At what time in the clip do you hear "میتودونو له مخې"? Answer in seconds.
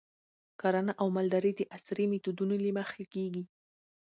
2.11-3.03